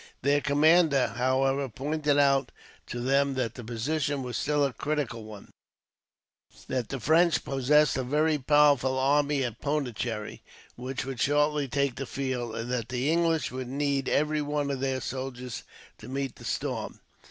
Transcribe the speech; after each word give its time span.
Their 0.23 0.41
commander, 0.41 1.09
however, 1.15 1.69
pointed 1.69 2.17
out 2.17 2.51
to 2.87 2.99
them 3.01 3.35
that 3.35 3.53
the 3.53 3.63
position 3.63 4.23
was 4.23 4.35
still 4.35 4.65
a 4.65 4.73
critical 4.73 5.25
one; 5.25 5.51
that 6.67 6.89
the 6.89 6.99
French 6.99 7.43
possessed 7.45 7.95
a 7.97 8.03
very 8.03 8.39
powerful 8.39 8.97
army 8.97 9.43
at 9.43 9.61
Pondicherry, 9.61 10.41
which 10.75 11.05
would 11.05 11.21
shortly 11.21 11.67
take 11.67 11.97
the 11.97 12.07
field; 12.07 12.55
and 12.55 12.71
that 12.71 12.89
the 12.89 13.11
English 13.11 13.51
would 13.51 13.67
need 13.69 14.09
every 14.09 14.41
one 14.41 14.71
of 14.71 14.79
their 14.79 15.01
soldiers, 15.01 15.61
to 15.99 16.07
meet 16.09 16.37
the 16.37 16.45
storm. 16.45 16.99